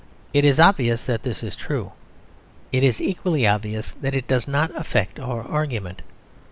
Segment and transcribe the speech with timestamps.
[0.33, 1.91] It is obvious that this is true;
[2.71, 6.01] it is equally obvious that it does not affect our argument.